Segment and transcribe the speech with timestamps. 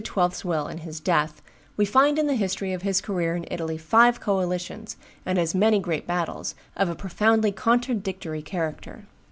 [0.31, 1.43] 's will and his death,
[1.77, 5.77] we find in the history of his career in Italy five coalitions, and as many
[5.79, 9.03] great battles, of a profoundly contradictory character.